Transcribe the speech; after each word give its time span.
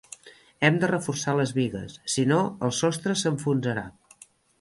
Hem 0.69 0.77
de 0.83 0.87
reforçar 0.91 1.35
les 1.39 1.53
bigues; 1.57 1.97
si 2.13 2.25
no, 2.31 2.39
el 2.69 2.73
sostre 2.79 3.15
s'enfonsarà. 3.23 3.85